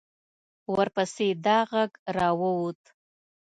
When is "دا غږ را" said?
1.45-2.29